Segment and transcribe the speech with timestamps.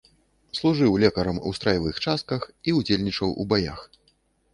[0.59, 3.79] Служыў лекарам у страявых частках і ўдзельнічаў у баях.